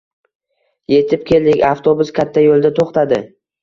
[0.95, 1.63] Yetib keldik.
[1.71, 3.27] Avtobus katta yoʻlda toʻxtadi.